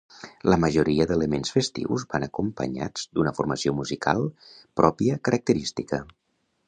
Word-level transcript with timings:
La 0.51 0.57
majoria 0.61 1.05
d'elements 1.09 1.51
festius 1.57 2.05
van 2.13 2.25
acompanyats 2.27 3.05
d'una 3.19 3.35
formació 3.41 3.75
musical 3.83 4.25
pròpia 4.83 5.19
característica. 5.31 6.01